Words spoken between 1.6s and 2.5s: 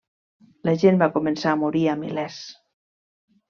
morir a milers.